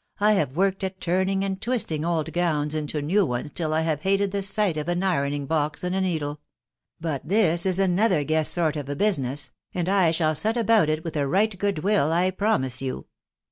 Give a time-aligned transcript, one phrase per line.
[0.20, 4.02] I have worked at turning and twisting old gowns into new ones tilt I have
[4.02, 6.38] hated the sight of an ironing box and a needle;
[7.00, 11.02] but mis is another guess sort of a business, and I shall set about it
[11.02, 13.06] with a light good will, I promise you.